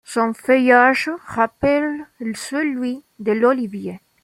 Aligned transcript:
Son 0.03 0.33
feuillage 0.33 1.11
rappelle 1.27 2.07
celui 2.33 3.03
de 3.19 3.33
l'olivier. 3.33 3.99